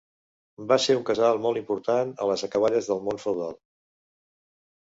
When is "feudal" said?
3.27-3.55